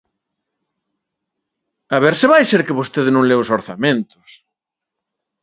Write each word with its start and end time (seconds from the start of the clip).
A 1.95 1.97
ver 2.03 2.13
se 2.19 2.29
vai 2.33 2.43
ser 2.51 2.61
que 2.65 2.77
vostede 2.79 3.09
non 3.13 3.27
leu 3.29 3.39
os 3.43 3.51
orzamentos. 3.57 4.29